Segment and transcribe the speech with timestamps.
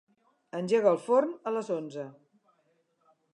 [0.59, 2.07] Engega el forn a les onze.